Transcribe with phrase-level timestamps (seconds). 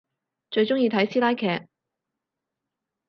[0.49, 1.67] 最中意睇師奶劇